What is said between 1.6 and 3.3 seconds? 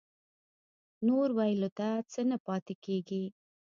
ته څه نه پاتې کېږي.